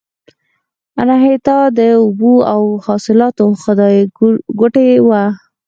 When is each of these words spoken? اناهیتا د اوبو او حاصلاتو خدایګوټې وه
اناهیتا 1.01 1.57
د 1.77 1.79
اوبو 2.03 2.33
او 2.53 2.61
حاصلاتو 2.85 3.45
خدایګوټې 3.63 4.87
وه 5.07 5.23